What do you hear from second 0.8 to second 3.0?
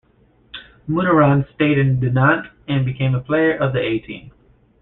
Munaron stayed in Dinant and